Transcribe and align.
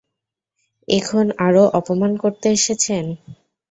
এখন 0.87 1.25
আরও 1.47 1.63
অপমান 1.79 2.11
করতে 2.23 2.47
এসেছেন? 2.51 3.05